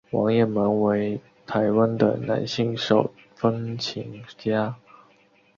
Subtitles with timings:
[0.09, 4.75] 王雁盟为台湾的男性手风琴家。